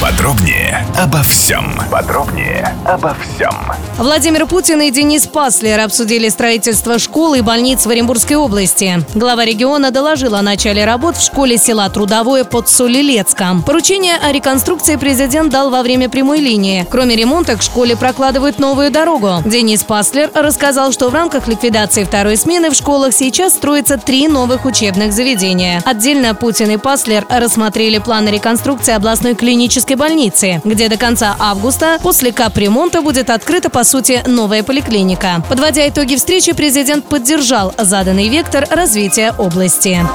[0.00, 1.78] Подробнее обо всем.
[1.90, 3.54] Подробнее обо всем.
[3.98, 9.04] Владимир Путин и Денис Паслер обсудили строительство школ и больниц в Оренбургской области.
[9.14, 13.62] Глава региона доложила о начале работ в школе села Трудовое под Солилецком.
[13.62, 16.86] Поручение о реконструкции президент дал во время прямой линии.
[16.90, 19.42] Кроме ремонта, к школе прокладывают новую дорогу.
[19.44, 24.64] Денис Паслер рассказал, что в рамках ликвидации второй смены в школах сейчас строится три новых
[24.64, 25.82] учебных заведения.
[25.84, 29.34] Отдельно Путин и Паслер рассмотрели планы реконструкции областной
[29.90, 35.42] клинической больницы, где до конца августа после капремонта будет открыта, по сути, новая поликлиника.
[35.48, 40.06] Подводя итоги встречи, президент поддержал заданный вектор развития области.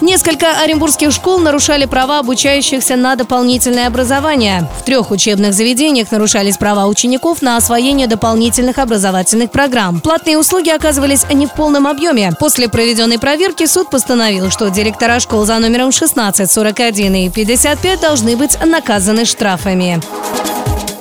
[0.00, 4.68] Несколько оренбургских школ нарушали права обучающихся на дополнительное образование.
[4.80, 10.00] В трех учебных заведениях нарушались права учеников на освоение дополнительных образовательных программ.
[10.00, 12.32] Платные услуги оказывались не в полном объеме.
[12.38, 18.36] После проведенной проверки суд постановил, что директора школ за номером 16, 41 и 55 должны
[18.36, 20.00] быть наказаны штрафами.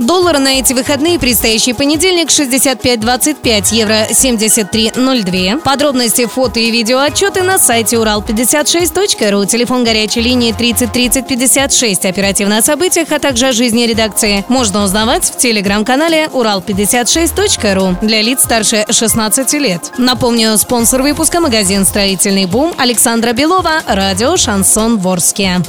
[0.00, 5.60] Доллар на эти выходные предстоящий понедельник 65.25, евро 73.02.
[5.60, 12.06] Подробности, фото и видео отчеты на сайте урал56.ру, телефон горячей линии 30 30 56.
[12.06, 18.40] Оперативно о событиях, а также о жизни редакции можно узнавать в телеграм-канале урал56.ру для лиц
[18.40, 19.92] старше 16 лет.
[19.98, 25.60] Напомню, спонсор выпуска магазин «Строительный бум» Александра Белова, радио «Шансон Ворске».